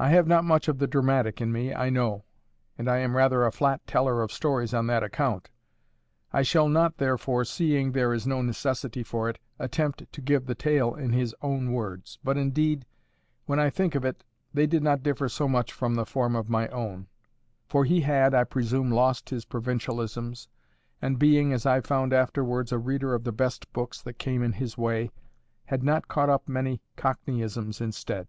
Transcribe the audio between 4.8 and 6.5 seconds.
that account. I